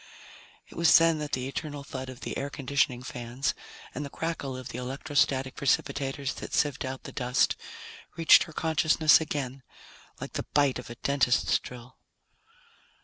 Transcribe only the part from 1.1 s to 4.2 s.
that the eternal thud of the air conditioning fans and the